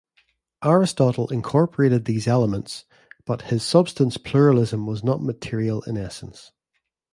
Aristotle 0.63 1.27
incorporated 1.29 2.05
these 2.05 2.27
elements, 2.27 2.85
but 3.23 3.43
his 3.43 3.61
substance 3.63 4.17
pluralism 4.17 4.87
was 4.87 5.03
not 5.03 5.21
material 5.21 5.83
in 5.83 5.95
essence. 5.95 6.51